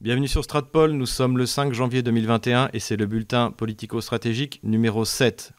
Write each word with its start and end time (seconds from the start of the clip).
Bienvenue 0.00 0.28
sur 0.28 0.44
Stratpol, 0.44 0.92
nous 0.92 1.06
sommes 1.06 1.38
le 1.38 1.44
5 1.44 1.72
janvier 1.72 2.02
2021 2.02 2.70
et 2.72 2.78
c'est 2.78 2.94
le 2.94 3.06
bulletin 3.06 3.50
politico-stratégique 3.50 4.60
numéro 4.62 5.04
7. 5.04 5.50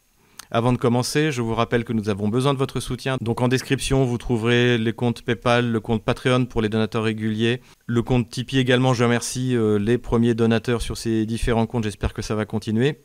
Avant 0.49 0.71
de 0.71 0.77
commencer, 0.77 1.33
je 1.33 1.41
vous 1.41 1.53
rappelle 1.53 1.83
que 1.83 1.91
nous 1.91 2.07
avons 2.07 2.29
besoin 2.29 2.53
de 2.53 2.57
votre 2.57 2.79
soutien. 2.79 3.17
Donc 3.19 3.41
en 3.41 3.49
description, 3.49 4.05
vous 4.05 4.17
trouverez 4.17 4.77
les 4.77 4.93
comptes 4.93 5.23
PayPal, 5.23 5.69
le 5.69 5.81
compte 5.81 6.05
Patreon 6.05 6.45
pour 6.45 6.61
les 6.61 6.69
donateurs 6.69 7.03
réguliers, 7.03 7.59
le 7.85 8.01
compte 8.01 8.29
Tipeee 8.29 8.59
également. 8.59 8.93
Je 8.93 9.03
remercie 9.03 9.57
euh, 9.57 9.77
les 9.77 9.97
premiers 9.97 10.35
donateurs 10.35 10.81
sur 10.81 10.95
ces 10.97 11.25
différents 11.25 11.65
comptes, 11.65 11.83
j'espère 11.83 12.13
que 12.13 12.21
ça 12.21 12.33
va 12.33 12.45
continuer. 12.45 13.01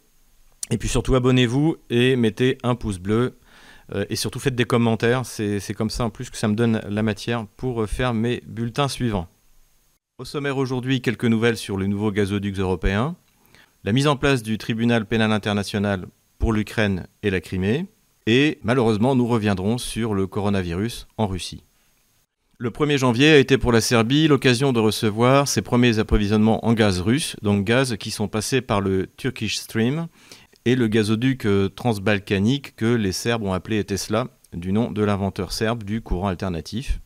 Et 0.71 0.79
puis 0.79 0.89
surtout, 0.89 1.17
abonnez-vous 1.17 1.79
et 1.91 2.15
mettez 2.15 2.59
un 2.63 2.77
pouce 2.77 3.01
bleu. 3.01 3.39
Euh, 3.93 4.05
et 4.09 4.15
surtout, 4.15 4.39
faites 4.39 4.55
des 4.55 4.67
commentaires. 4.67 5.27
C'est 5.27 5.75
comme 5.75 5.91
ça 5.91 6.05
en 6.05 6.11
plus 6.11 6.31
que 6.31 6.37
ça 6.37 6.47
me 6.47 6.55
donne 6.55 6.81
la 6.89 7.03
matière 7.03 7.45
pour 7.57 7.83
euh, 7.83 7.87
faire 7.89 8.15
mes 8.15 8.41
bulletins 8.47 8.87
suivants. 8.87 9.27
Au 10.17 10.25
sommaire 10.25 10.59
aujourd'hui, 10.59 11.01
quelques 11.01 11.25
nouvelles 11.25 11.57
sur 11.57 11.77
les 11.77 11.89
nouveaux 11.89 12.13
gazoducs 12.13 12.61
européens, 12.61 13.17
la 13.83 13.91
mise 13.91 14.07
en 14.07 14.15
place 14.15 14.45
du 14.45 14.59
tribunal 14.59 15.07
pénal 15.07 15.33
international 15.33 16.07
pour 16.39 16.53
l'Ukraine 16.53 17.09
et 17.25 17.31
la 17.31 17.41
Crimée, 17.41 17.87
et 18.29 18.61
malheureusement 18.63 19.17
nous 19.17 19.27
reviendrons 19.27 19.77
sur 19.77 20.15
le 20.15 20.29
coronavirus 20.29 21.09
en 21.19 21.27
Russie. 21.27 21.65
Le 22.59 22.71
1er 22.71 22.99
janvier 22.99 23.33
a 23.33 23.39
été 23.39 23.59
pour 23.59 23.73
la 23.73 23.81
Serbie 23.81 24.29
l'occasion 24.29 24.73
de 24.73 24.79
recevoir 24.79 25.49
ses 25.49 25.63
premiers 25.63 25.99
approvisionnements 25.99 26.65
en 26.65 26.75
gaz 26.75 27.01
russe, 27.01 27.35
donc 27.43 27.65
gaz 27.65 27.97
qui 27.97 28.13
sont 28.13 28.29
passés 28.29 28.61
par 28.61 28.81
le 28.81 29.09
Turkish 29.17 29.57
Stream 29.57 30.07
et 30.65 30.77
le 30.77 30.87
gazoduc 30.87 31.45
euh, 31.45 31.69
transbalkanique 31.69 32.77
que 32.77 32.87
les 32.87 33.11
Serbes 33.11 33.43
ont 33.43 33.53
appelé 33.53 33.83
Tesla, 33.83 34.29
du 34.53 34.71
nom 34.71 34.93
de 34.93 35.03
l'inventeur 35.03 35.51
serbe 35.51 35.83
du 35.83 36.03
courant 36.03 36.29
alternatif. 36.29 37.01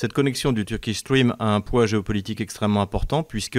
Cette 0.00 0.14
connexion 0.14 0.52
du 0.52 0.64
Turkish 0.64 1.00
Stream 1.00 1.36
a 1.40 1.54
un 1.54 1.60
poids 1.60 1.84
géopolitique 1.84 2.40
extrêmement 2.40 2.80
important 2.80 3.22
puisque 3.22 3.58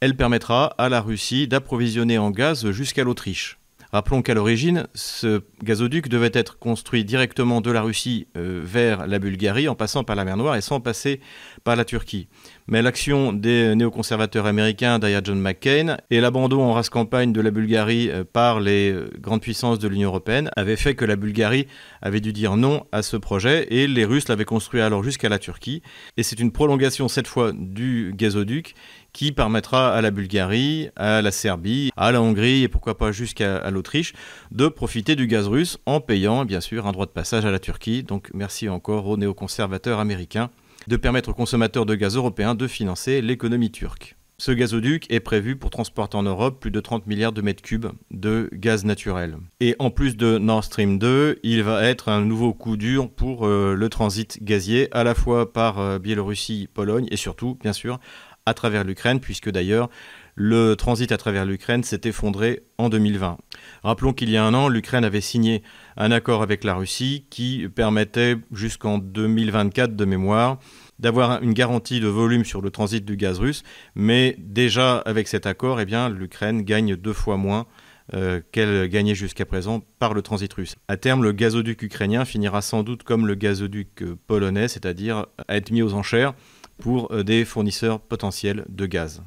elle 0.00 0.16
permettra 0.16 0.74
à 0.76 0.88
la 0.88 1.00
Russie 1.00 1.46
d'approvisionner 1.46 2.18
en 2.18 2.32
gaz 2.32 2.68
jusqu'à 2.72 3.04
l'Autriche. 3.04 3.60
Rappelons 3.94 4.22
qu'à 4.22 4.32
l'origine, 4.32 4.86
ce 4.94 5.42
gazoduc 5.62 6.08
devait 6.08 6.30
être 6.32 6.58
construit 6.58 7.04
directement 7.04 7.60
de 7.60 7.70
la 7.70 7.82
Russie 7.82 8.26
euh, 8.38 8.62
vers 8.64 9.06
la 9.06 9.18
Bulgarie 9.18 9.68
en 9.68 9.74
passant 9.74 10.02
par 10.02 10.16
la 10.16 10.24
mer 10.24 10.38
Noire 10.38 10.56
et 10.56 10.62
sans 10.62 10.80
passer 10.80 11.20
par 11.62 11.76
la 11.76 11.84
Turquie. 11.84 12.26
Mais 12.68 12.80
l'action 12.80 13.34
des 13.34 13.74
néoconservateurs 13.74 14.46
américains 14.46 14.98
derrière 14.98 15.22
John 15.22 15.38
McCain 15.38 15.98
et 16.08 16.22
l'abandon 16.22 16.62
en 16.62 16.72
race 16.72 16.88
campagne 16.88 17.34
de 17.34 17.40
la 17.42 17.50
Bulgarie 17.50 18.08
euh, 18.08 18.24
par 18.24 18.60
les 18.60 18.90
euh, 18.90 19.10
grandes 19.20 19.42
puissances 19.42 19.78
de 19.78 19.88
l'Union 19.88 20.08
européenne 20.08 20.48
avaient 20.56 20.76
fait 20.76 20.94
que 20.94 21.04
la 21.04 21.16
Bulgarie 21.16 21.66
avait 22.00 22.20
dû 22.20 22.32
dire 22.32 22.56
non 22.56 22.86
à 22.92 23.02
ce 23.02 23.18
projet 23.18 23.66
et 23.68 23.86
les 23.86 24.06
Russes 24.06 24.28
l'avaient 24.28 24.46
construit 24.46 24.80
alors 24.80 25.04
jusqu'à 25.04 25.28
la 25.28 25.38
Turquie. 25.38 25.82
Et 26.16 26.22
c'est 26.22 26.40
une 26.40 26.50
prolongation 26.50 27.08
cette 27.08 27.26
fois 27.26 27.52
du 27.54 28.14
gazoduc 28.16 28.74
qui 29.12 29.32
permettra 29.32 29.92
à 29.92 30.00
la 30.00 30.10
Bulgarie, 30.10 30.88
à 30.96 31.22
la 31.22 31.30
Serbie, 31.30 31.90
à 31.96 32.12
la 32.12 32.22
Hongrie 32.22 32.62
et 32.62 32.68
pourquoi 32.68 32.96
pas 32.96 33.12
jusqu'à 33.12 33.70
l'Autriche 33.70 34.12
de 34.50 34.68
profiter 34.68 35.16
du 35.16 35.26
gaz 35.26 35.46
russe 35.46 35.78
en 35.86 36.00
payant 36.00 36.44
bien 36.44 36.60
sûr 36.60 36.86
un 36.86 36.92
droit 36.92 37.06
de 37.06 37.10
passage 37.10 37.44
à 37.44 37.50
la 37.50 37.58
Turquie. 37.58 38.02
Donc 38.02 38.30
merci 38.34 38.68
encore 38.68 39.06
aux 39.06 39.16
néoconservateurs 39.16 39.98
américains 39.98 40.50
de 40.88 40.96
permettre 40.96 41.30
aux 41.30 41.34
consommateurs 41.34 41.86
de 41.86 41.94
gaz 41.94 42.16
européens 42.16 42.54
de 42.54 42.66
financer 42.66 43.20
l'économie 43.22 43.70
turque. 43.70 44.16
Ce 44.38 44.50
gazoduc 44.50 45.06
est 45.08 45.20
prévu 45.20 45.54
pour 45.54 45.70
transporter 45.70 46.16
en 46.16 46.24
Europe 46.24 46.58
plus 46.58 46.72
de 46.72 46.80
30 46.80 47.06
milliards 47.06 47.30
de 47.30 47.42
mètres 47.42 47.62
cubes 47.62 47.86
de 48.10 48.50
gaz 48.52 48.84
naturel. 48.84 49.36
Et 49.60 49.76
en 49.78 49.90
plus 49.90 50.16
de 50.16 50.38
Nord 50.38 50.64
Stream 50.64 50.98
2, 50.98 51.38
il 51.44 51.62
va 51.62 51.84
être 51.84 52.08
un 52.08 52.24
nouveau 52.24 52.52
coup 52.52 52.76
dur 52.76 53.08
pour 53.08 53.46
euh, 53.46 53.76
le 53.76 53.88
transit 53.88 54.42
gazier, 54.42 54.88
à 54.90 55.04
la 55.04 55.14
fois 55.14 55.52
par 55.52 55.78
euh, 55.78 56.00
Biélorussie, 56.00 56.68
Pologne 56.74 57.06
et 57.12 57.16
surtout, 57.16 57.56
bien 57.62 57.72
sûr, 57.72 58.00
à 58.46 58.54
travers 58.54 58.84
l'Ukraine, 58.84 59.20
puisque 59.20 59.50
d'ailleurs 59.50 59.88
le 60.34 60.74
transit 60.74 61.12
à 61.12 61.18
travers 61.18 61.44
l'Ukraine 61.44 61.84
s'est 61.84 62.00
effondré 62.04 62.62
en 62.78 62.88
2020. 62.88 63.36
Rappelons 63.82 64.12
qu'il 64.12 64.30
y 64.30 64.36
a 64.36 64.44
un 64.44 64.54
an, 64.54 64.68
l'Ukraine 64.68 65.04
avait 65.04 65.20
signé 65.20 65.62
un 65.96 66.10
accord 66.10 66.42
avec 66.42 66.64
la 66.64 66.74
Russie 66.74 67.26
qui 67.28 67.68
permettait 67.68 68.36
jusqu'en 68.50 68.98
2024 68.98 69.94
de 69.94 70.04
mémoire 70.04 70.58
d'avoir 70.98 71.42
une 71.42 71.52
garantie 71.52 72.00
de 72.00 72.06
volume 72.06 72.44
sur 72.44 72.62
le 72.62 72.70
transit 72.70 73.04
du 73.04 73.16
gaz 73.16 73.38
russe, 73.40 73.62
mais 73.94 74.36
déjà 74.38 74.98
avec 74.98 75.28
cet 75.28 75.46
accord, 75.46 75.80
eh 75.80 75.84
bien, 75.84 76.08
l'Ukraine 76.08 76.62
gagne 76.62 76.96
deux 76.96 77.12
fois 77.12 77.36
moins 77.36 77.66
euh, 78.14 78.40
qu'elle 78.52 78.88
gagnait 78.88 79.14
jusqu'à 79.14 79.44
présent 79.44 79.82
par 79.98 80.14
le 80.14 80.22
transit 80.22 80.52
russe. 80.52 80.76
À 80.88 80.96
terme, 80.96 81.22
le 81.22 81.32
gazoduc 81.32 81.82
ukrainien 81.82 82.24
finira 82.24 82.62
sans 82.62 82.82
doute 82.82 83.02
comme 83.02 83.26
le 83.26 83.34
gazoduc 83.34 84.02
euh, 84.02 84.16
polonais, 84.26 84.68
c'est-à-dire 84.68 85.26
à 85.48 85.56
être 85.56 85.70
mis 85.70 85.82
aux 85.82 85.94
enchères 85.94 86.34
pour 86.82 87.12
euh, 87.12 87.22
des 87.22 87.44
fournisseurs 87.44 88.00
potentiels 88.00 88.64
de 88.68 88.86
gaz. 88.86 89.22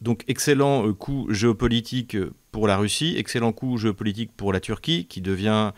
Donc 0.00 0.24
excellent 0.26 0.84
euh, 0.88 0.92
coup 0.92 1.28
géopolitique 1.30 2.16
pour 2.50 2.66
la 2.66 2.76
Russie, 2.76 3.14
excellent 3.16 3.52
coup 3.52 3.78
géopolitique 3.78 4.32
pour 4.36 4.52
la 4.52 4.58
Turquie, 4.58 5.06
qui 5.06 5.20
devient 5.20 5.70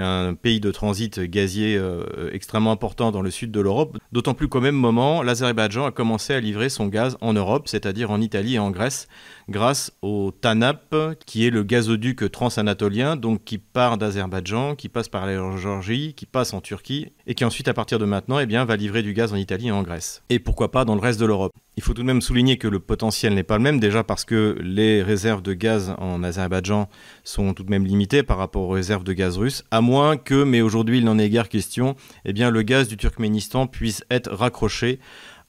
un 0.00 0.34
pays 0.34 0.60
de 0.60 0.70
transit 0.70 1.20
gazier 1.20 1.76
euh, 1.76 2.30
extrêmement 2.32 2.72
important 2.72 3.10
dans 3.10 3.22
le 3.22 3.30
sud 3.30 3.50
de 3.50 3.60
l'Europe. 3.60 3.98
D'autant 4.12 4.34
plus 4.34 4.48
qu'au 4.48 4.60
même 4.60 4.74
moment, 4.74 5.22
l'Azerbaïdjan 5.22 5.86
a 5.86 5.90
commencé 5.90 6.34
à 6.34 6.40
livrer 6.40 6.68
son 6.68 6.86
gaz 6.86 7.16
en 7.20 7.32
Europe, 7.32 7.68
c'est-à-dire 7.68 8.10
en 8.10 8.20
Italie 8.20 8.54
et 8.54 8.58
en 8.58 8.70
Grèce, 8.70 9.08
grâce 9.48 9.92
au 10.02 10.32
TANAP, 10.40 10.94
qui 11.26 11.46
est 11.46 11.50
le 11.50 11.62
gazoduc 11.62 12.30
transanatolien, 12.30 13.16
donc 13.16 13.44
qui 13.44 13.58
part 13.58 13.98
d'Azerbaïdjan, 13.98 14.74
qui 14.74 14.88
passe 14.88 15.08
par 15.08 15.26
la 15.26 15.56
Géorgie, 15.56 16.14
qui 16.14 16.26
passe 16.26 16.54
en 16.54 16.60
Turquie, 16.60 17.08
et 17.26 17.34
qui 17.34 17.44
ensuite, 17.44 17.68
à 17.68 17.74
partir 17.74 17.98
de 17.98 18.04
maintenant, 18.04 18.38
eh 18.38 18.46
va 18.46 18.76
livrer 18.76 19.02
du 19.02 19.12
gaz 19.12 19.32
en 19.32 19.36
Italie 19.36 19.68
et 19.68 19.72
en 19.72 19.82
Grèce. 19.82 20.22
Et 20.30 20.38
pourquoi 20.38 20.70
pas 20.70 20.84
dans 20.84 20.94
le 20.94 21.00
reste 21.00 21.20
de 21.20 21.26
l'Europe. 21.26 21.52
Il 21.76 21.82
faut 21.82 21.92
tout 21.92 22.02
de 22.02 22.06
même 22.06 22.22
souligner 22.22 22.56
que 22.56 22.68
le 22.68 22.78
potentiel 22.78 23.34
n'est 23.34 23.42
pas 23.42 23.56
le 23.56 23.64
même, 23.64 23.80
déjà 23.80 24.04
parce 24.04 24.24
que 24.24 24.56
les 24.62 25.02
réserves 25.02 25.42
de 25.42 25.54
gaz 25.54 25.94
en 25.98 26.22
Azerbaïdjan 26.22 26.88
sont 27.24 27.52
tout 27.52 27.64
de 27.64 27.70
même 27.70 27.84
limitées 27.84 28.22
par 28.22 28.38
rapport 28.38 28.62
aux 28.62 28.70
réserves 28.70 29.02
de 29.02 29.12
gaz 29.12 29.36
russes, 29.38 29.64
à 29.72 29.80
moins 29.80 30.16
que, 30.16 30.44
mais 30.44 30.60
aujourd'hui 30.60 30.98
il 30.98 31.04
n'en 31.04 31.18
est 31.18 31.28
guère 31.28 31.48
question, 31.48 31.96
eh 32.24 32.32
bien, 32.32 32.50
le 32.50 32.62
gaz 32.62 32.86
du 32.86 32.96
Turkménistan 32.96 33.66
puisse 33.66 34.04
être 34.08 34.32
raccroché 34.32 35.00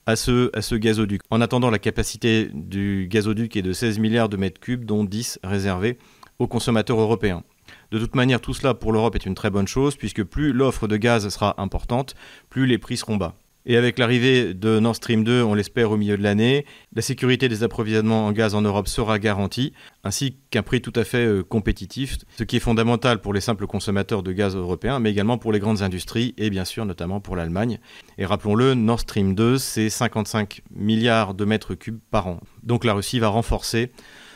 à 0.08 0.16
ce, 0.16 0.50
à 0.58 0.64
ce 0.64 0.74
gazoduc. 0.74 1.22
En 1.30 1.42
attendant, 1.42 1.70
la 1.70 1.80
capacité 1.80 2.50
du 2.54 3.08
gazoduc 3.08 3.56
est 3.56 3.62
de 3.62 3.74
16 3.74 4.00
milliards 4.00 4.30
de 4.30 4.38
mètres 4.38 4.60
cubes, 4.60 4.86
dont 4.86 5.04
10 5.04 5.40
réservés 5.44 6.00
aux 6.40 6.48
consommateurs 6.48 7.00
européens. 7.00 7.44
De 7.92 8.00
toute 8.00 8.16
manière, 8.16 8.42
tout 8.42 8.54
cela 8.54 8.74
pour 8.74 8.92
l'Europe 8.92 9.16
est 9.16 9.28
une 9.28 9.36
très 9.36 9.52
bonne 9.52 9.68
chose, 9.68 9.96
puisque 9.96 10.24
plus 10.24 10.54
l'offre 10.54 10.88
de 10.88 10.98
gaz 10.98 11.30
sera 11.30 11.62
importante, 11.62 12.16
plus 12.50 12.66
les 12.66 12.80
prix 12.80 12.98
seront 12.98 13.18
bas. 13.18 13.36
Et 13.68 13.78
avec 13.78 13.98
l'arrivée 13.98 14.54
de 14.54 14.80
Nord 14.80 14.96
Stream 14.96 15.24
2, 15.24 15.42
on 15.42 15.56
l'espère 15.56 15.90
au 15.90 15.98
milieu 15.98 16.18
de 16.18 16.22
l'année, 16.22 16.66
la 16.94 17.02
sécurité 17.02 17.50
des 17.50 17.64
approvisionnements 17.64 18.28
en 18.28 18.32
gaz 18.32 18.54
en 18.54 18.62
Europe 18.62 18.88
sera 18.88 19.18
garantie, 19.18 19.74
ainsi 20.04 20.38
qu'un 20.52 20.62
prix 20.62 20.82
tout 20.82 20.94
à 20.96 21.04
fait 21.04 21.26
euh, 21.26 21.44
compétitif, 21.44 22.18
ce 22.38 22.44
qui 22.44 22.58
est 22.58 22.60
fondamental 22.60 23.22
pour 23.22 23.34
les 23.34 23.42
simples 23.42 23.66
consommateurs 23.66 24.22
de 24.22 24.34
gaz 24.34 24.56
européens, 24.56 25.00
mais 25.00 25.10
également 25.10 25.40
pour 25.40 25.52
les 25.52 25.60
grandes 25.60 25.82
industries 25.82 26.36
et 26.38 26.52
bien 26.52 26.64
sûr 26.64 26.86
notamment 26.86 27.20
pour 27.20 27.36
l'Allemagne. 27.36 27.80
Et 28.20 28.26
rappelons-le, 28.26 28.76
Nord 28.76 29.00
Stream 29.00 29.34
2, 29.34 29.58
c'est 29.58 29.90
55 29.90 30.62
milliards 30.70 31.34
de 31.34 31.46
mètres 31.46 31.74
cubes 31.74 32.00
par 32.12 32.28
an. 32.28 32.42
Donc 32.62 32.86
la 32.86 32.94
Russie 32.94 33.18
va 33.18 33.30
renforcer 33.30 33.92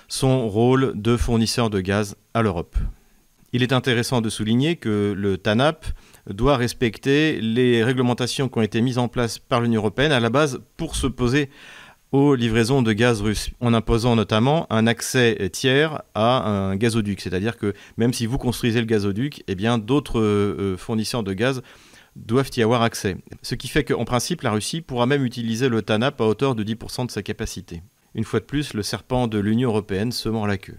son 0.08 0.50
rôle 0.50 0.94
de 0.96 1.18
fournisseur 1.18 1.70
de 1.70 1.82
gaz 1.82 2.16
à 2.34 2.42
l'Europe. 2.42 2.78
Il 3.54 3.64
est 3.64 3.74
intéressant 3.74 4.22
de 4.22 4.30
souligner 4.30 4.76
que 4.76 5.14
le 5.16 5.38
TANAP, 5.38 5.86
doit 6.30 6.58
respecter 6.58 7.42
les 7.42 7.84
réglementations 7.84 8.50
qui 8.50 8.58
ont 8.58 8.62
été 8.62 8.82
mises 8.82 8.98
en 8.98 9.08
place 9.08 9.40
par 9.40 9.62
l'Union 9.62 9.82
européenne 9.82 10.12
à 10.12 10.20
la 10.20 10.30
base 10.30 10.62
pour 10.78 10.96
se 10.96 11.08
poser 11.08 11.50
aux 12.12 12.34
livraisons 12.34 12.82
de 12.82 12.92
gaz 12.92 13.22
russe, 13.22 13.52
en 13.60 13.74
imposant 13.74 14.16
notamment 14.16 14.66
un 14.72 14.88
accès 14.88 15.50
tiers 15.52 16.02
à 16.16 16.48
un 16.50 16.76
gazoduc. 16.76 17.22
C'est-à-dire 17.22 17.58
que 17.58 17.74
même 17.98 18.14
si 18.14 18.26
vous 18.26 18.38
construisez 18.38 18.80
le 18.80 18.88
gazoduc, 18.88 19.44
eh 19.48 19.56
d'autres 19.56 20.20
euh, 20.20 20.76
fournisseurs 20.78 21.24
de 21.24 21.34
gaz 21.34 21.62
doivent 22.16 22.50
y 22.58 22.64
avoir 22.64 22.82
accès. 22.82 23.18
Ce 23.44 23.56
qui 23.56 23.68
fait 23.68 23.84
qu'en 23.84 24.06
principe, 24.06 24.42
la 24.42 24.52
Russie 24.52 24.82
pourra 24.82 25.06
même 25.06 25.24
utiliser 25.24 25.70
le 25.70 25.82
TANAP 25.82 26.20
à 26.22 26.26
hauteur 26.26 26.56
de 26.56 26.64
10% 26.64 27.06
de 27.06 27.12
sa 27.12 27.22
capacité. 27.22 27.84
Une 28.16 28.24
fois 28.24 28.40
de 28.40 28.46
plus, 28.46 28.74
le 28.74 28.82
serpent 28.82 29.28
de 29.28 29.38
l'Union 29.38 29.70
européenne 29.70 30.12
se 30.12 30.30
mord 30.30 30.48
la 30.48 30.58
queue. 30.58 30.78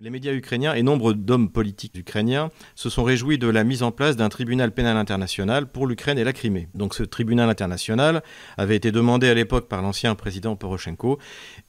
Les 0.00 0.10
médias 0.10 0.32
ukrainiens 0.32 0.74
et 0.74 0.84
nombre 0.84 1.12
d'hommes 1.12 1.50
politiques 1.50 1.98
ukrainiens 1.98 2.50
se 2.76 2.88
sont 2.88 3.02
réjouis 3.02 3.36
de 3.36 3.48
la 3.48 3.64
mise 3.64 3.82
en 3.82 3.90
place 3.90 4.14
d'un 4.14 4.28
tribunal 4.28 4.70
pénal 4.70 4.96
international 4.96 5.66
pour 5.66 5.88
l'Ukraine 5.88 6.18
et 6.18 6.22
la 6.22 6.32
Crimée. 6.32 6.68
Donc 6.72 6.94
ce 6.94 7.02
tribunal 7.02 7.50
international 7.50 8.22
avait 8.56 8.76
été 8.76 8.92
demandé 8.92 9.28
à 9.28 9.34
l'époque 9.34 9.66
par 9.66 9.82
l'ancien 9.82 10.14
président 10.14 10.54
Poroshenko 10.54 11.18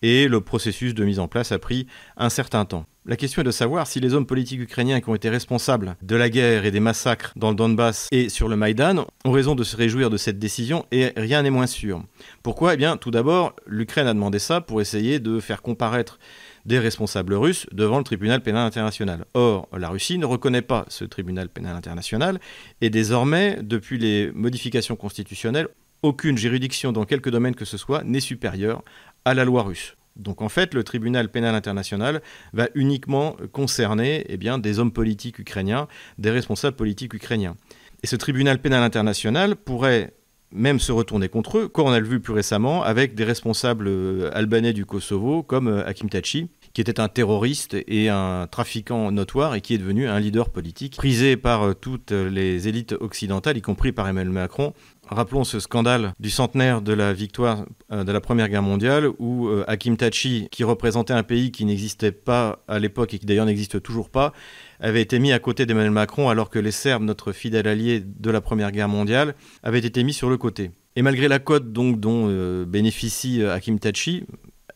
et 0.03 0.27
le 0.27 0.41
processus 0.41 0.93
de 0.93 1.03
mise 1.05 1.17
en 1.17 1.27
place 1.27 1.51
a 1.51 1.57
pris 1.57 1.87
un 2.17 2.29
certain 2.29 2.65
temps. 2.65 2.85
La 3.09 3.15
question 3.15 3.41
est 3.41 3.45
de 3.45 3.49
savoir 3.49 3.87
si 3.87 3.99
les 3.99 4.13
hommes 4.13 4.27
politiques 4.27 4.61
ukrainiens 4.61 5.01
qui 5.01 5.09
ont 5.09 5.15
été 5.15 5.29
responsables 5.29 5.95
de 6.03 6.15
la 6.15 6.29
guerre 6.29 6.65
et 6.65 6.69
des 6.69 6.79
massacres 6.79 7.33
dans 7.35 7.49
le 7.49 7.55
Donbass 7.55 8.07
et 8.11 8.29
sur 8.29 8.47
le 8.47 8.55
Maïdan 8.55 9.07
ont 9.25 9.31
raison 9.31 9.55
de 9.55 9.63
se 9.63 9.75
réjouir 9.75 10.11
de 10.11 10.17
cette 10.17 10.37
décision 10.37 10.85
et 10.91 11.11
rien 11.17 11.41
n'est 11.41 11.49
moins 11.49 11.65
sûr. 11.65 12.03
Pourquoi? 12.43 12.75
Eh 12.75 12.77
bien, 12.77 12.97
tout 12.97 13.09
d'abord, 13.09 13.55
l'Ukraine 13.65 14.05
a 14.05 14.13
demandé 14.13 14.37
ça 14.37 14.61
pour 14.61 14.79
essayer 14.79 15.17
de 15.17 15.39
faire 15.39 15.63
comparaître 15.63 16.19
des 16.67 16.77
responsables 16.77 17.33
russes 17.33 17.65
devant 17.71 17.97
le 17.97 18.03
tribunal 18.03 18.43
pénal 18.43 18.67
international. 18.67 19.25
Or, 19.33 19.67
la 19.75 19.89
Russie 19.89 20.19
ne 20.19 20.27
reconnaît 20.27 20.61
pas 20.61 20.85
ce 20.87 21.03
tribunal 21.03 21.49
pénal 21.49 21.75
international 21.75 22.39
et 22.79 22.91
désormais, 22.91 23.57
depuis 23.63 23.97
les 23.97 24.31
modifications 24.33 24.95
constitutionnelles, 24.95 25.69
aucune 26.03 26.37
juridiction 26.37 26.91
dans 26.91 27.05
quelque 27.05 27.31
domaine 27.31 27.55
que 27.55 27.65
ce 27.65 27.75
soit 27.75 28.03
n'est 28.03 28.19
supérieure 28.19 28.83
à 29.25 29.33
la 29.33 29.45
loi 29.45 29.63
russe. 29.63 29.95
Donc 30.19 30.41
en 30.41 30.49
fait, 30.49 30.73
le 30.73 30.83
tribunal 30.83 31.29
pénal 31.29 31.55
international 31.55 32.21
va 32.53 32.67
uniquement 32.75 33.35
concerner 33.51 34.25
eh 34.29 34.37
des 34.37 34.79
hommes 34.79 34.91
politiques 34.91 35.39
ukrainiens, 35.39 35.87
des 36.17 36.31
responsables 36.31 36.75
politiques 36.75 37.13
ukrainiens. 37.13 37.55
Et 38.03 38.07
ce 38.07 38.15
tribunal 38.15 38.59
pénal 38.59 38.83
international 38.83 39.55
pourrait 39.55 40.13
même 40.51 40.79
se 40.79 40.91
retourner 40.91 41.29
contre 41.29 41.59
eux, 41.59 41.67
comme 41.67 41.87
on 41.87 41.91
a 41.91 41.99
vu 41.99 42.19
plus 42.19 42.33
récemment 42.33 42.83
avec 42.83 43.13
des 43.13 43.23
responsables 43.23 43.87
euh, 43.87 44.31
albanais 44.33 44.73
du 44.73 44.85
Kosovo 44.85 45.43
comme 45.43 45.67
euh, 45.67 45.87
Hakim 45.87 46.09
Tachi, 46.09 46.49
qui 46.73 46.81
était 46.81 46.99
un 46.99 47.07
terroriste 47.07 47.75
et 47.87 48.09
un 48.09 48.47
trafiquant 48.47 49.11
notoire 49.11 49.55
et 49.55 49.61
qui 49.61 49.75
est 49.75 49.77
devenu 49.77 50.07
un 50.07 50.19
leader 50.19 50.49
politique 50.49 50.97
prisé 50.97 51.37
par 51.37 51.63
euh, 51.63 51.73
toutes 51.73 52.11
les 52.11 52.67
élites 52.67 52.93
occidentales, 52.99 53.57
y 53.57 53.61
compris 53.61 53.91
par 53.91 54.07
Emmanuel 54.07 54.33
Macron. 54.33 54.73
Rappelons 55.11 55.43
ce 55.43 55.59
scandale 55.59 56.13
du 56.19 56.29
centenaire 56.29 56.81
de 56.81 56.93
la 56.93 57.13
victoire 57.13 57.65
de 57.91 58.11
la 58.11 58.21
Première 58.21 58.47
Guerre 58.47 58.61
mondiale 58.61 59.07
où 59.17 59.49
Hakim 59.67 59.97
Tachi, 59.97 60.47
qui 60.51 60.63
représentait 60.63 61.13
un 61.13 61.23
pays 61.23 61.51
qui 61.51 61.65
n'existait 61.65 62.11
pas 62.11 62.63
à 62.67 62.77
l'époque 62.77 63.15
et 63.15 63.19
qui 63.19 63.25
d'ailleurs 63.25 63.47
n'existe 63.47 63.81
toujours 63.81 64.11
pas, 64.11 64.33
avait 64.79 65.01
été 65.01 65.17
mis 65.17 65.31
à 65.31 65.39
côté 65.39 65.65
d'Emmanuel 65.65 65.91
Macron 65.91 66.29
alors 66.29 66.51
que 66.51 66.59
les 66.59 66.71
Serbes, 66.71 67.03
notre 67.03 67.31
fidèle 67.31 67.67
allié 67.67 68.01
de 68.05 68.29
la 68.29 68.39
Première 68.39 68.71
Guerre 68.71 68.87
mondiale, 68.87 69.33
avaient 69.63 69.79
été 69.79 70.03
mis 70.03 70.13
sur 70.13 70.29
le 70.29 70.37
côté. 70.37 70.71
Et 70.95 71.01
malgré 71.01 71.27
la 71.27 71.39
cote 71.39 71.71
donc, 71.71 71.99
dont 71.99 72.25
euh, 72.27 72.65
bénéficie 72.65 73.41
euh, 73.41 73.53
Hakim 73.53 73.79
Tachi, 73.79 74.25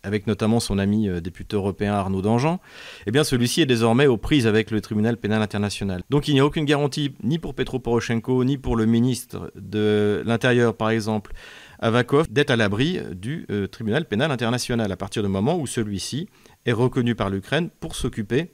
avec 0.04 0.28
notamment 0.28 0.60
son 0.60 0.78
ami 0.78 1.10
euh, 1.10 1.22
député 1.22 1.56
européen 1.56 1.94
Arnaud 1.94 2.22
Dangean, 2.22 2.60
eh 3.08 3.12
bien 3.12 3.24
celui-ci 3.24 3.62
est 3.62 3.66
désormais 3.66 4.08
aux 4.08 4.18
prises 4.18 4.48
avec 4.48 4.72
le 4.72 4.82
tribunal 4.82 5.18
pénal 5.18 5.42
international. 5.42 6.02
Donc 6.10 6.28
il 6.28 6.34
n'y 6.34 6.40
a 6.40 6.46
aucune 6.46 6.66
garantie 6.66 7.14
ni 7.24 7.40
pour 7.40 7.56
Petro 7.56 7.80
Poroshenko 7.80 8.44
ni 8.44 8.58
pour 8.58 8.76
le 8.76 8.86
ministre 8.86 9.52
de 9.56 10.22
l'Intérieur 10.26 10.76
par 10.76 10.90
exemple, 10.90 11.34
Avakov, 11.80 12.32
d'être 12.32 12.52
à 12.52 12.56
l'abri 12.56 13.00
du 13.14 13.46
tribunal 13.72 14.06
pénal 14.06 14.32
international 14.32 14.92
à 14.92 14.96
partir 14.96 15.22
du 15.22 15.30
moment 15.30 15.58
où 15.58 15.68
celui-ci 15.68 16.30
est 16.66 16.72
reconnu 16.72 17.16
par 17.16 17.30
l'Ukraine 17.30 17.70
pour 17.80 17.96
s'occuper 17.96 18.52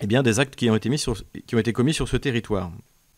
eh 0.00 0.06
des 0.06 0.40
actes 0.40 0.56
qui 0.56 0.68
ont, 0.70 0.76
été 0.76 0.88
mis 0.88 0.98
sur, 0.98 1.16
qui 1.46 1.54
ont 1.54 1.58
été 1.58 1.72
commis 1.72 1.94
sur 1.94 2.08
ce 2.08 2.16
territoire. 2.16 2.72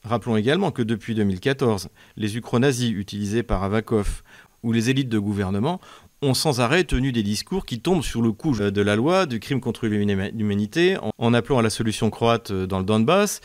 Rappelons 0.04 0.36
également 0.36 0.70
que 0.70 0.82
depuis 0.82 1.14
2014, 1.14 1.88
les 2.16 2.36
ukronazis 2.36 2.90
utilisés 2.90 3.42
par 3.42 3.64
Avakov 3.64 4.22
ou 4.62 4.72
les 4.72 4.90
élites 4.90 5.08
de 5.08 5.18
gouvernement 5.18 5.80
ont 6.21 6.33
sans 6.33 6.59
arrêt 6.61 6.83
tenu 6.83 7.11
des 7.11 7.23
discours 7.23 7.65
qui 7.65 7.79
tombent 7.79 8.03
sur 8.03 8.21
le 8.21 8.31
coup 8.31 8.55
de 8.57 8.81
la 8.81 8.95
loi, 8.95 9.25
du 9.25 9.39
crime 9.39 9.59
contre 9.59 9.87
l'humanité, 9.87 10.97
en 11.17 11.33
appelant 11.33 11.59
à 11.59 11.63
la 11.63 11.69
solution 11.69 12.09
croate 12.09 12.51
dans 12.51 12.79
le 12.79 12.85
Donbass. 12.85 13.41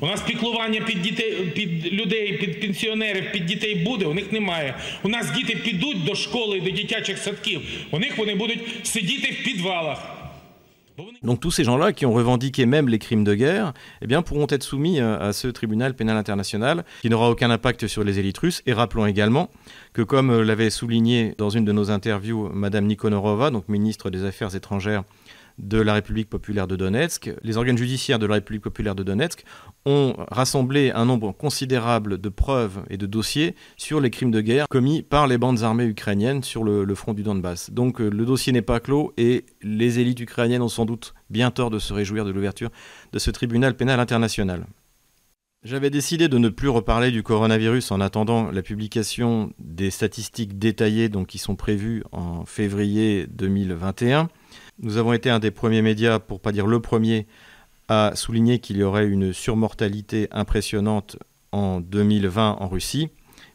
У 0.00 0.06
нас 0.06 0.22
піклування 0.22 0.80
під 0.80 1.02
дітей, 1.02 1.32
під 1.54 1.92
людей, 1.92 2.32
під 2.32 2.60
пенсіонерів, 2.60 3.32
під 3.32 3.46
дітей 3.46 3.74
буде, 3.74 4.06
у 4.06 4.14
них 4.14 4.32
немає. 4.32 4.74
У 5.02 5.08
нас 5.08 5.30
діти 5.30 5.56
підуть 5.56 6.04
до 6.04 6.14
школи, 6.14 6.60
до 6.60 6.70
дитячих 6.70 7.18
садків. 7.18 7.60
У 7.90 7.98
них 7.98 8.18
вони 8.18 8.34
будуть 8.34 8.60
сидіти 8.82 9.30
в 9.30 9.44
підвалах. 9.44 10.15
Donc 11.23 11.39
tous 11.39 11.51
ces 11.51 11.63
gens-là 11.63 11.93
qui 11.93 12.05
ont 12.05 12.13
revendiqué 12.13 12.65
même 12.65 12.87
les 12.87 12.99
crimes 12.99 13.23
de 13.23 13.35
guerre 13.35 13.73
eh 14.01 14.07
bien, 14.07 14.21
pourront 14.21 14.47
être 14.49 14.63
soumis 14.63 14.99
à 14.99 15.31
ce 15.33 15.47
tribunal 15.47 15.95
pénal 15.95 16.17
international 16.17 16.85
qui 17.01 17.09
n'aura 17.09 17.29
aucun 17.29 17.49
impact 17.51 17.87
sur 17.87 18.03
les 18.03 18.19
élites 18.19 18.37
russes. 18.37 18.61
Et 18.65 18.73
rappelons 18.73 19.05
également 19.05 19.49
que 19.93 20.01
comme 20.01 20.41
l'avait 20.41 20.69
souligné 20.69 21.35
dans 21.37 21.49
une 21.49 21.65
de 21.65 21.71
nos 21.71 21.91
interviews 21.91 22.49
Madame 22.53 22.85
Nikonorova, 22.85 23.51
donc 23.51 23.67
ministre 23.67 24.09
des 24.09 24.23
Affaires 24.23 24.55
étrangères 24.55 25.03
de 25.57 25.79
la 25.79 25.93
République 25.93 26.29
populaire 26.29 26.67
de 26.67 26.75
Donetsk, 26.75 27.31
les 27.41 27.57
organes 27.57 27.77
judiciaires 27.77 28.19
de 28.19 28.25
la 28.25 28.35
République 28.35 28.63
populaire 28.63 28.95
de 28.95 29.03
Donetsk 29.03 29.43
ont 29.85 30.13
rassemblé 30.29 30.91
un 30.91 31.05
nombre 31.05 31.31
considérable 31.31 32.19
de 32.19 32.29
preuves 32.29 32.83
et 32.89 32.97
de 32.97 33.05
dossiers 33.05 33.55
sur 33.75 33.99
les 33.99 34.09
crimes 34.09 34.31
de 34.31 34.41
guerre 34.41 34.67
commis 34.69 35.01
par 35.01 35.27
les 35.27 35.37
bandes 35.37 35.63
armées 35.63 35.85
ukrainiennes 35.85 36.43
sur 36.43 36.63
le, 36.63 36.95
front 36.95 37.13
du 37.13 37.23
Donbass. 37.23 37.71
Donc 37.71 38.01
euh, 38.01 38.09
le 38.09 38.25
dossier 38.25 38.53
n'est 38.53 38.61
pas 38.61 38.79
clos 38.79 39.13
et 39.17 39.45
les 39.61 39.99
élites 39.99 40.19
ukrainiennes 40.19 40.61
ont 40.61 40.69
sans 40.69 40.85
doute 40.85 41.13
bien 41.29 41.51
tort 41.51 41.69
de 41.69 41.79
se 41.79 41.93
réjouir 41.93 42.25
de 42.25 42.31
l'ouverture 42.31 42.69
de 43.11 43.19
ce 43.19 43.31
tribunal 43.31 43.75
pénal 43.75 43.99
international. 43.99 44.65
J'avais 45.63 45.89
décidé 45.89 46.27
de 46.27 46.37
ne 46.37 46.49
plus 46.49 46.69
reparler 46.69 47.11
du 47.11 47.23
coronavirus 47.23 47.91
en 47.91 47.99
attendant 47.99 48.51
la 48.51 48.61
publication 48.61 49.51
des 49.59 49.89
statistiques 49.89 50.59
détaillées 50.59 51.09
donc, 51.09 51.27
qui 51.27 51.39
sont 51.39 51.55
prévues 51.55 52.03
en 52.11 52.45
février 52.45 53.27
2021. 53.27 54.29
Nous 54.79 54.97
avons 54.97 55.13
été 55.13 55.31
un 55.31 55.39
des 55.39 55.49
premiers 55.49 55.81
médias, 55.81 56.19
pour 56.19 56.39
pas 56.39 56.51
dire 56.51 56.67
le 56.67 56.79
premier, 56.79 57.25
à 57.87 58.11
souligner 58.13 58.59
qu'il 58.59 58.77
y 58.77 58.83
aurait 58.83 59.07
une 59.07 59.33
surmortalité 59.33 60.27
impressionnante 60.31 61.17
en 61.51 61.81
2020 61.81 62.57
en 62.59 62.67
Russie, 62.67 63.09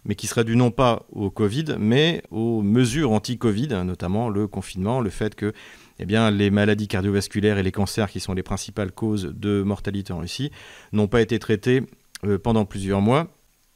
mais 0.04 0.16
qui 0.16 0.26
serait 0.26 0.42
due 0.42 0.56
non 0.56 0.72
pas 0.72 1.06
au 1.12 1.30
Covid, 1.30 1.76
mais 1.78 2.24
aux 2.32 2.62
mesures 2.62 3.12
anti-Covid, 3.12 3.68
notamment 3.84 4.30
le 4.30 4.48
confinement, 4.48 5.00
le 5.00 5.10
fait 5.10 5.36
que 5.36 5.52
eh 6.00 6.06
les 6.06 6.50
maladies 6.50 6.88
cardiovasculaires 6.88 7.58
et 7.58 7.62
les 7.62 7.70
cancers, 7.70 8.10
qui 8.10 8.18
sont 8.18 8.32
les 8.32 8.42
principales 8.42 8.90
causes 8.90 9.32
de 9.32 9.62
mortalité 9.62 10.12
en 10.12 10.18
Russie, 10.18 10.50
n'ont 10.92 11.06
pas 11.06 11.20
été 11.20 11.38
traités 11.38 11.82
euh, 12.24 12.36
pendant 12.36 12.64
plusieurs 12.64 13.00
mois. 13.00 13.28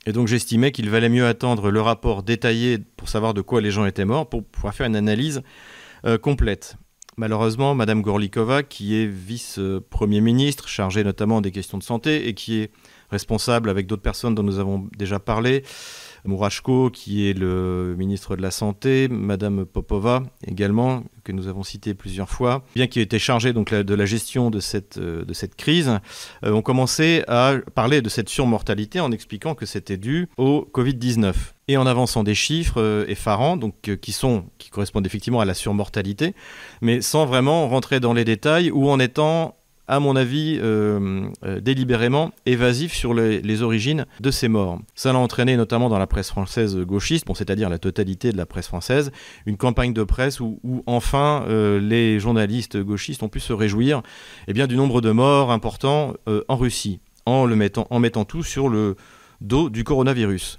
Et 0.07 0.13
donc 0.13 0.27
j'estimais 0.27 0.73
qu'il 0.73 0.91
valait 0.91 1.09
mieux 1.09 1.27
attendre 1.27 1.71
le 1.71 1.81
rapport 1.81 2.25
détaillé 2.25 2.79
pour 2.97 3.09
savoir 3.09 3.35
de 3.35 3.41
quoi 3.41 3.61
les 3.61 3.71
gens 3.71 3.87
étaient 3.87 4.05
morts, 4.05 4.29
pour 4.29 4.45
pouvoir 4.45 4.75
faire 4.75 4.87
une 4.87 4.97
analyse 4.97 5.43
euh, 6.05 6.19
complète. 6.19 6.77
Malheureusement, 7.19 7.75
Madame 7.75 8.03
Gorlikova, 8.03 8.63
qui 8.63 8.95
est 8.95 9.07
vice-premier 9.07 10.21
ministre, 10.21 10.69
chargée 10.69 11.03
notamment 11.03 11.41
des 11.41 11.51
questions 11.51 11.79
de 11.79 11.83
santé 11.83 12.29
et 12.29 12.35
qui 12.35 12.59
est 12.61 12.71
responsable 13.11 13.71
avec 13.71 13.87
d'autres 13.87 14.03
personnes 14.03 14.35
dont 14.35 14.43
nous 14.43 14.59
avons 14.59 14.87
déjà 14.99 15.19
parlé, 15.19 15.63
Mourachko, 16.27 16.91
qui 16.91 17.27
est 17.27 17.33
le 17.33 17.95
ministre 17.97 18.37
de 18.37 18.43
la 18.43 18.51
Santé, 18.51 19.09
Madame 19.09 19.65
Popova 19.65 20.25
également, 20.47 21.05
que 21.25 21.33
nous 21.33 21.49
avons 21.49 21.63
cité 21.63 21.95
plusieurs 21.95 22.29
fois, 22.29 22.65
bien 22.75 22.87
qu'il 22.87 23.01
ait 23.01 23.05
été 23.05 23.19
chargé 23.19 23.55
donc, 23.55 23.73
de 23.73 23.95
la 23.95 24.05
gestion 24.05 24.51
de 24.51 24.61
cette, 24.61 24.99
de 24.99 25.33
cette 25.33 25.57
crise, 25.57 25.99
euh, 26.45 26.53
ont 26.53 26.63
commencé 26.63 27.23
à 27.29 27.55
parler 27.75 28.03
de 28.03 28.11
cette 28.11 28.29
surmortalité 28.29 29.01
en 29.01 29.11
expliquant 29.11 29.55
que 29.55 29.65
c'était 29.65 29.97
dû 29.97 30.29
au 30.37 30.69
Covid-19 30.75 31.33
et 31.69 31.77
en 31.77 31.87
avançant 31.87 32.23
des 32.23 32.35
chiffres 32.35 32.81
euh, 32.81 33.05
effarants, 33.09 33.57
donc 33.57 33.97
qui 34.01 34.13
sont 34.13 34.45
qui 34.59 34.71
correspondent 34.71 35.07
effectivement 35.07 35.41
à 35.41 35.45
la 35.45 35.55
surmortalité, 35.55 36.35
mais 36.81 37.01
sans 37.01 37.27
vraiment 37.27 37.69
rentrer 37.69 38.01
dans 38.01 38.13
les 38.13 38.25
détails 38.25 38.71
ou 38.71 38.89
en 38.89 38.99
étant 38.99 39.57
à 39.89 40.01
mon 40.01 40.17
avis, 40.17 40.59
euh, 40.61 41.29
euh, 41.45 41.61
délibérément 41.61 42.33
évasif 42.45 42.93
sur 42.93 43.15
les, 43.15 43.63
origines 43.63 44.07
de 44.21 44.31
ces 44.31 44.49
morts. 44.49 44.81
Ça 44.95 45.13
l'a 45.13 45.19
entraîné 45.19 45.57
notamment 45.57 45.89
dans 45.89 45.99
la 45.99 46.07
presse 46.07 46.29
française 46.29 46.77
gauchiste, 46.77 47.27
bon, 47.27 47.35
c'est-à-dire 47.35 47.71
la 47.71 47.79
totalité 47.79 48.33
de 48.33 48.37
la 48.37 48.47
presse 48.47 48.67
française, 48.67 49.13
une 49.47 49.57
campagne 49.57 49.95
de 49.95 50.05
presse 50.05 50.41
où, 50.41 50.61
enfin 50.87 51.45
euh, 51.49 51.81
les 51.81 52.21
journalistes 52.21 52.77
gauchistes 52.77 53.23
ont 53.23 53.29
pu 53.29 53.41
se 53.41 53.53
réjouir 53.53 54.03
eh 54.49 54.53
bien, 54.53 54.67
du 54.67 54.77
nombre 54.77 55.01
de 55.01 55.11
morts 55.11 55.51
importants 55.51 56.15
en 56.49 56.57
Russie, 56.57 57.01
en, 57.25 57.47
le 57.47 57.57
mettant, 57.57 57.87
en 57.91 57.99
mettant 57.99 58.25
tout 58.25 58.43
sur 58.43 58.69
le 58.69 58.97
dos 59.41 59.71
du 59.71 59.85
coronavirus. 59.85 60.59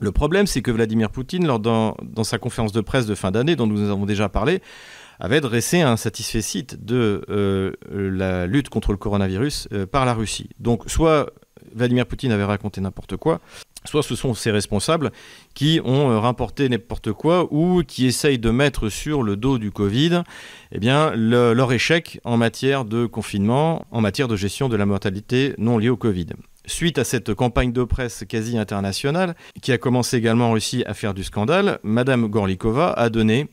Le 0.00 0.12
problème, 0.12 0.46
c'est 0.46 0.62
que 0.62 0.70
Vladimir 0.70 1.10
Poutine, 1.10 1.46
lors 1.46 1.60
dans, 1.60 1.94
sa 2.24 2.38
conférence 2.38 2.72
de 2.72 2.80
presse 2.80 3.06
de 3.06 3.14
fin 3.14 3.30
d'année, 3.30 3.54
dont 3.54 3.66
nous 3.66 3.90
avons 3.90 4.06
déjà 4.06 4.28
parlé, 4.28 4.62
avait 5.18 5.42
dressé 5.42 5.82
un 5.82 5.98
satisfait 5.98 6.40
de 6.78 7.22
euh, 7.28 7.72
la 7.90 8.46
lutte 8.46 8.70
contre 8.70 8.92
le 8.92 8.96
coronavirus 8.96 9.68
euh, 9.72 9.86
par 9.86 10.06
la 10.06 10.14
Russie. 10.14 10.48
Donc 10.58 10.84
soit 10.86 11.30
Vladimir 11.74 12.06
Poutine 12.06 12.32
avait 12.32 12.44
raconté 12.44 12.80
n'importe 12.80 13.18
quoi, 13.18 13.40
soit 13.84 14.02
ce 14.02 14.14
sont 14.14 14.32
ses 14.32 14.50
responsables 14.50 15.10
qui 15.54 15.80
ont 15.84 16.10
euh, 16.10 16.18
rapporté 16.18 16.68
n'importe 16.68 17.12
quoi 17.12 17.52
ou 17.52 17.82
qui 17.82 18.06
essayent 18.06 18.38
de 18.38 18.50
mettre 18.50 18.88
sur 18.88 19.22
le 19.22 19.36
dos 19.36 19.58
du 19.58 19.70
Covid 19.70 20.22
eh 20.72 20.80
leur 20.80 21.72
échec 21.72 22.20
en 22.24 22.38
matière 22.38 22.86
de 22.86 23.04
confinement, 23.04 23.84
en 23.90 24.00
matière 24.00 24.28
de 24.28 24.36
gestion 24.36 24.70
de 24.70 24.76
la 24.76 24.86
mortalité 24.86 25.54
non 25.58 25.76
liée 25.76 25.90
au 25.90 25.96
Covid. 25.96 26.28
Suite 26.69 26.97
à 26.97 27.03
cette 27.03 27.33
campagne 27.33 27.71
de 27.71 27.83
presse 27.83 28.25
quasi 28.27 28.57
internationale, 28.57 29.35
qui 29.61 29.71
a 29.71 29.77
commencé 29.77 30.17
également 30.17 30.49
en 30.49 30.53
Russie 30.53 30.83
à 30.87 30.93
faire 30.93 31.13
du 31.13 31.23
scandale, 31.23 31.79
Madame 31.83 32.27
Gorlikova 32.27 32.91
a 32.93 33.09
donné 33.09 33.49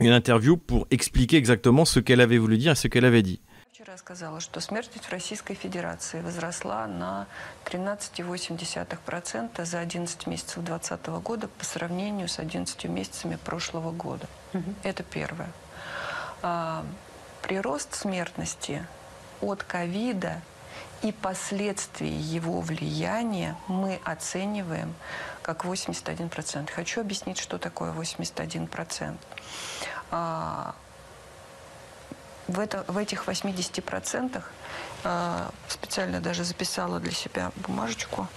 une 0.00 0.12
interview 0.12 0.56
pour 0.56 0.86
expliquer 0.90 1.36
exactement 1.36 1.84
ce 1.84 2.00
qu'elle 2.00 2.20
avait 2.20 2.38
voulu 2.38 2.58
dire 2.58 2.72
et 2.72 2.76
ce 2.76 2.88
qu'elle 2.88 3.04
avait 3.04 3.22
dit. 3.22 3.40
Вчера 3.72 3.96
сказала, 3.98 4.40
что 4.40 4.60
смертность 4.60 5.06
в 5.06 5.10
Российской 5.10 5.54
Федерации 5.54 6.20
возросла 6.20 6.86
на 6.86 7.26
13,8% 7.66 9.64
за 9.64 9.78
11 9.80 10.26
месяцев 10.26 10.62
2020 10.62 11.06
года 11.22 11.48
по 11.48 11.64
сравнению 11.64 12.28
с 12.28 12.38
11 12.38 12.84
месяцами 12.84 13.36
прошлого 13.36 13.90
года. 13.90 14.26
Угу. 14.54 14.74
Это 14.84 15.02
первое. 15.02 15.50
А, 16.42 16.84
прирост 17.42 17.94
смертности 17.94 18.86
от 19.40 19.64
ковида 19.64 20.40
и 21.01 21.11
последствий 21.11 22.09
его 22.09 22.61
влияния 22.61 23.57
мы 23.67 23.99
оцениваем 24.03 24.93
как 25.41 25.65
81%. 25.65 26.71
Хочу 26.71 27.01
объяснить, 27.01 27.39
что 27.39 27.57
такое 27.57 27.91
81%. 27.93 29.17
А, 30.11 30.75
в, 32.47 32.59
это, 32.59 32.83
в 32.87 32.97
этих 32.97 33.27
80% 33.27 34.43
а, 35.03 35.51
специально 35.67 36.19
даже 36.19 36.43
записала 36.43 36.99
для 36.99 37.11
себя 37.11 37.51
бумажечку. 37.55 38.27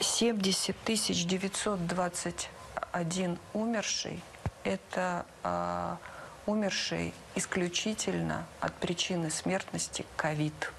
70 0.00 0.76
921 0.84 3.38
умерший– 3.52 4.22
это 4.64 5.26
а, 5.42 5.98
умерший 6.46 7.12
исключительно 7.34 8.46
от 8.60 8.72
причины 8.74 9.30
смертности 9.30 10.06
ковид. 10.16 10.72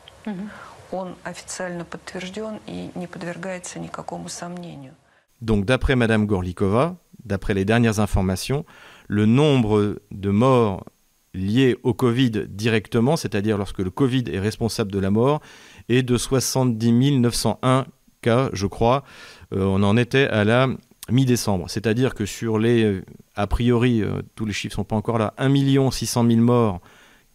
Он 0.93 1.15
официально 1.23 1.85
подтвержден 1.85 2.61
и 2.67 2.91
не 2.95 3.07
подвергается 3.07 3.79
никакому 3.79 4.29
сомнению. 4.29 4.95
Donc 5.41 5.65
d'après 5.65 5.97
Madame 5.97 6.27
Gorlikova, 6.27 6.97
d'après 7.25 7.55
les 7.55 7.65
dernières 7.65 8.01
informations, 8.01 8.67
le 9.09 9.25
nombre 9.25 10.01
de 10.11 10.31
morts 10.31 10.85
liés 11.33 11.77
au 11.83 11.95
Covid 11.95 12.47
directement, 12.49 13.17
c'est-à-dire 13.17 13.57
lorsque 13.57 13.79
le 13.79 13.91
Covid 13.91 14.25
est 14.33 14.41
responsable 14.41 14.91
de 14.91 14.99
la 14.99 15.11
mort, 15.11 15.41
est 15.89 16.03
de 16.03 16.17
70 16.17 17.21
901 17.21 17.87
cas, 18.21 18.51
je 18.53 18.67
crois. 18.67 19.05
Euh, 19.53 19.65
on 19.65 19.83
en 19.83 19.97
était 19.97 20.27
à 20.27 20.45
la 20.45 20.69
mi-décembre. 21.11 21.67
C'est-à-dire 21.69 22.15
que 22.15 22.27
sur 22.27 22.59
les, 22.59 22.85
euh, 22.85 23.05
a 23.37 23.47
priori, 23.47 24.03
euh, 24.03 24.23
tous 24.35 24.45
les 24.45 24.53
chiffres 24.53 24.75
ne 24.75 24.77
sont 24.77 24.85
pas 24.85 24.97
encore 24.97 25.19
là, 25.19 25.35
1 25.39 25.91
600 25.91 26.27
000 26.27 26.41
morts 26.41 26.81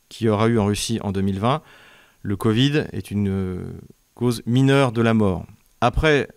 qu'il 0.10 0.28
y 0.28 0.30
aura 0.30 0.48
eu 0.48 0.60
en 0.60 0.66
Russie 0.66 1.00
en 1.02 1.12
2020, 1.12 1.62
le 2.23 2.37
Covid 2.37 2.85
est 2.93 3.11
une 3.11 3.73
cause 4.15 4.43
mineure 4.47 4.93
de 4.93 5.03
la 5.03 5.15
mort. 5.15 5.47
Après, 5.81 6.29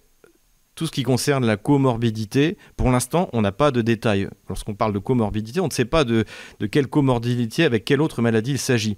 tout 0.76 0.88
ce 0.88 0.92
qui 0.92 1.04
concerne 1.04 1.46
la 1.46 1.58
comorbidité, 1.58 2.58
pour 2.78 2.92
l'instant, 2.92 3.30
on 3.34 3.42
n'a 3.42 3.52
pas 3.52 3.72
de 3.72 3.82
détails. 3.82 4.28
Lorsqu'on 4.50 4.74
parle 4.74 4.94
de 4.94 5.00
comorbidité, 5.00 5.60
on 5.60 5.68
ne 5.68 5.72
sait 5.72 5.86
pas 5.86 6.04
de, 6.04 6.26
quelle 6.72 6.88
comorbidité, 6.88 7.64
avec 7.64 7.86
quelle 7.86 8.02
autre 8.02 8.22
maladie 8.22 8.52
il 8.52 8.58
s'agit. 8.58 8.98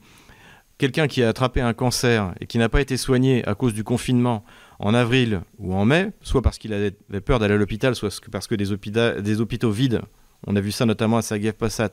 Quelqu'un 0.77 1.07
qui 1.07 1.23
a 1.23 1.29
attrapé 1.29 1.61
un 1.61 1.73
cancer 1.73 2.33
et 2.41 2.47
qui 2.47 2.57
n'a 2.57 2.69
pas 2.69 2.81
été 2.81 2.97
soigné 2.97 3.45
à 3.47 3.55
cause 3.55 3.73
du 3.73 3.83
confinement 3.83 4.43
en 4.79 4.93
avril 4.93 5.41
ou 5.57 5.73
en 5.73 5.85
mai, 5.85 6.11
soit 6.21 6.41
parce 6.41 6.57
qu'il 6.57 6.73
avait 6.73 6.91
peur 7.21 7.39
d'aller 7.39 7.53
à 7.53 7.57
l'hôpital, 7.57 7.95
soit 7.95 8.09
parce 8.31 8.47
que 8.47 8.55
des, 8.55 8.71
hôpitaux, 8.71 9.71
vides, 9.71 10.01
on 10.47 10.55
a 10.55 10.61
vu 10.61 10.71
ça 10.71 10.85
notamment 10.85 11.17
à 11.17 11.21
Sagev 11.21 11.53
Passat, 11.53 11.91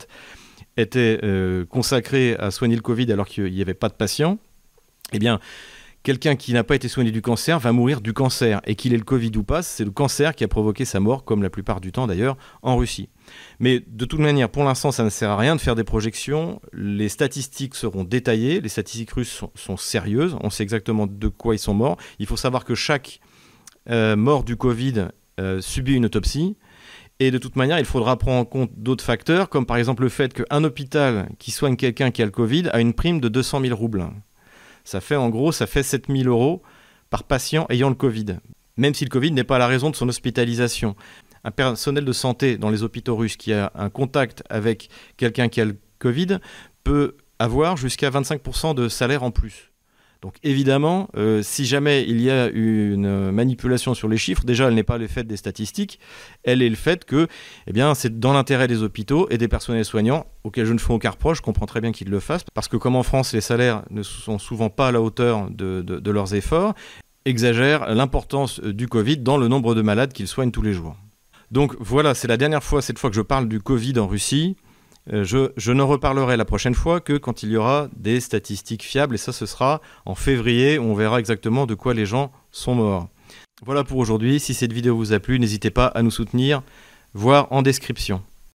étaient 0.77 1.21
euh, 1.23 1.65
consacrés 1.67 2.35
à 2.37 2.51
soigner 2.51 2.75
le 2.75 2.83
Covid 2.83 3.11
alors 3.13 3.29
qu'il 3.29 3.53
n'y 3.53 3.63
avait 3.63 3.75
pas 3.75 3.89
de 3.89 3.95
patients, 3.95 4.39
eh 5.13 5.19
bien, 5.19 5.41
quelqu'un 6.03 6.37
qui 6.37 6.53
n'a 6.53 6.65
pas 6.65 6.75
été 6.75 6.89
soigné 6.89 7.11
du 7.11 7.23
cancer 7.23 7.59
va 7.59 7.73
mourir 7.73 8.01
du 8.01 8.13
cancer. 8.13 8.61
Et 8.67 8.75
qu'il 8.75 8.95
ait 8.95 8.99
le 8.99 9.05
Covid 9.05 9.33
ou 9.37 9.45
pas, 9.45 9.63
c'est 9.63 9.85
le 9.85 9.91
cancer 9.91 10.35
qui 10.35 10.45
a 10.45 10.49
provoqué 10.49 10.85
sa 10.85 11.01
mort, 11.01 11.25
comme 11.25 11.43
la 11.43 11.51
plupart 11.51 11.81
du 11.81 11.93
temps 11.93 12.07
d'ailleurs, 12.07 12.37
en 12.63 12.77
Russie. 12.77 13.09
Mais 13.61 13.83
de 13.87 14.05
toute 14.05 14.21
manière, 14.21 14.49
pour 14.49 14.65
l'instant, 14.65 14.93
ça 14.93 15.05
ne 15.05 15.11
sert 15.11 15.31
à 15.31 15.37
rien 15.37 15.57
de 15.57 15.61
faire 15.61 15.75
des 15.75 15.85
projections. 15.85 16.61
Les 16.73 17.09
statistiques 17.09 17.75
seront 17.75 18.05
détaillées. 18.05 18.61
Les 18.61 18.69
statistiques 18.69 19.13
russes 19.13 19.43
sont, 19.55 19.77
sérieuses. 19.77 20.37
On 20.41 20.51
sait 20.51 20.63
exactement 20.63 21.07
de 21.07 21.29
quoi 21.29 21.55
ils 21.55 21.59
sont 21.59 21.75
morts. 21.75 21.97
Il 22.19 22.27
faut 22.27 22.37
savoir 22.37 22.65
que 22.65 22.75
chaque 22.75 23.21
euh, 23.91 24.17
mort 24.17 24.45
du 24.45 24.57
Covid 24.57 25.09
euh, 25.41 25.61
subit 25.61 25.95
une 25.95 26.07
autopsie. 26.07 26.57
Et 27.21 27.31
de 27.31 27.39
toute 27.39 27.55
manière, 27.55 27.79
il 27.79 27.85
faudra 27.85 28.17
prendre 28.19 28.39
en 28.39 28.45
compte 28.45 28.71
d'autres 28.77 29.05
facteurs, 29.05 29.49
comme 29.49 29.65
par 29.65 29.77
exemple 29.77 30.03
le 30.03 30.09
fait 30.09 30.35
qu'un 30.35 30.65
hôpital 30.65 31.29
qui 31.39 31.53
soigne 31.53 31.77
quelqu'un 31.77 32.11
qui 32.11 32.21
a 32.21 32.25
le 32.25 32.33
Covid 32.33 32.69
a 32.73 32.81
une 32.81 32.95
prime 32.95 33.21
de 33.21 33.29
200 33.29 33.61
000 33.61 33.77
roubles 33.77 34.09
ça 34.85 35.01
fait 35.01 35.17
en 35.17 35.29
gros, 35.29 35.53
ça 35.53 35.67
fait 35.67 35.83
7000 35.83 36.29
euros 36.29 36.63
par 37.11 37.25
patient 37.25 37.67
ayant 37.69 37.89
le 37.89 37.95
Covid, 37.95 38.37
même 38.77 38.95
si 38.95 39.05
le 39.05 39.11
Covid 39.11 39.33
n'est 39.33 39.45
pas 39.45 39.59
la 39.59 39.67
raison 39.67 39.91
de 39.91 39.97
son 39.97 40.09
hospitalisation. 40.09 40.97
Un 41.45 41.51
personnel 41.51 42.05
de 42.05 42.13
santé 42.13 42.57
dans 42.57 42.71
les 42.71 42.83
hôpitaux 42.83 43.17
russes 43.17 43.37
qui 43.37 43.53
a 43.53 43.73
un 43.75 43.91
contact 43.91 44.45
avec 44.49 44.89
quelqu'un 45.17 45.49
qui 45.49 45.61
a 45.61 45.65
le 45.65 45.77
Covid 45.99 46.39
peut 46.85 47.17
avoir 47.39 47.77
jusqu'à 47.77 48.11
25% 48.11 48.75
de 48.75 48.89
salaire 48.89 49.25
en 49.25 49.33
plus. 49.33 49.72
Donc 50.23 50.37
évidemment, 50.45 51.09
euh, 51.17 51.43
si 51.43 51.67
jamais 51.67 52.05
il 52.07 52.21
y 52.21 52.31
a 52.31 52.49
une 52.49 53.33
manipulation 53.33 53.93
sur 53.93 54.09
les 54.09 54.17
chiffres, 54.17 54.45
déjà 54.45 54.69
elle 54.69 54.75
n'est 54.75 54.85
pas 54.85 54.97
le 54.97 55.09
fait 55.09 55.25
des 55.25 55.37
statistiques, 55.37 55.99
elle 56.45 56.63
est 56.63 56.69
le 56.69 56.77
fait 56.77 57.05
que 57.05 57.27
eh 57.67 57.73
c'est 57.97 58.21
dans 58.21 58.33
l'intérêt 58.33 58.69
des 58.69 58.85
hôpitaux 58.85 59.27
et 59.31 59.37
des 59.37 59.49
personnels 59.49 59.85
soignants, 59.85 60.27
auxquels 60.45 60.67
je 60.67 60.73
ne 60.75 60.79
fais 60.79 60.93
aucun 60.93 61.11
reproche, 61.11 61.39
je 61.39 61.43
comprends 61.43 61.67
très 61.67 61.81
bien 61.81 61.91
qu'ils 61.91 62.09
le 62.09 62.21
fassent, 62.21 62.45
parce 62.55 62.69
que 62.69 62.77
comme 62.77 62.95
en 62.95 63.03
France 63.03 63.33
les 63.33 63.41
salaires 63.41 63.83
ne 63.91 64.05
sont 64.05 64.39
souvent 64.39 64.71
pas 64.71 64.89
à 64.89 64.93
la 64.93 65.03
hauteur 65.03 65.51
de, 65.51 65.83
de 65.83 66.11
leurs 66.13 66.35
efforts, 66.35 66.75
exagèrent 67.25 67.93
l'importance 67.93 68.61
du 68.61 68.87
Covid 68.87 69.19
dans 69.19 69.39
le 69.39 69.49
nombre 69.49 69.75
de 69.75 69.83
malades 69.83 70.13
qu'ils 70.13 70.29
soignent 70.29 70.53
tous 70.53 70.63
les 70.63 70.73
jours. 70.73 70.97
Donc 71.51 71.75
voilà, 71.81 72.15
c'est 72.15 72.29
la 72.29 72.37
dernière 72.37 72.63
fois 72.63 72.81
cette 72.81 72.99
fois 72.99 73.11
que 73.11 73.17
je 73.17 73.23
parle 73.23 73.49
du 73.49 73.61
Covid 73.61 73.99
en 73.99 74.07
Russie. 74.07 74.57
Euh, 75.13 75.25
je, 75.25 75.51
je 75.57 75.73
ne 75.73 75.83
reparlerai 75.83 76.37
la 76.37 76.45
prochaine 76.45 76.75
fois 76.75 77.01
que 77.01 77.17
quand 77.17 77.43
il 77.43 77.51
y 77.51 77.57
aura 77.57 77.89
des 77.97 78.21
statistiques 78.21 78.85
fiables, 78.85 79.17
et 79.17 79.19
ça 79.19 79.33
ce 79.33 79.47
sera 79.47 79.81
en 80.07 80.15
février, 80.15 80.79
où 80.79 80.85
on 80.85 80.95
verra 80.95 81.19
exactement 81.19 81.67
de 81.67 81.75
quoi 81.75 81.95
les 81.95 82.07
gens 82.07 82.31
sont 82.51 82.75
morts. 82.75 83.09
Voilà 83.65 83.85
pour 83.85 83.99
aujourd'hui, 83.99 84.41
si 84.41 84.55
cette 84.55 84.73
vidéo 84.73 84.97
vous 84.97 85.13
a 85.13 85.21
plu, 85.21 85.39
n'hésitez 85.39 85.71
pas 85.71 85.87
à 85.87 86.03
nous 86.03 86.11
soutenir, 86.11 86.63
voir 87.15 87.49
en 87.51 87.63
description. 87.63 88.23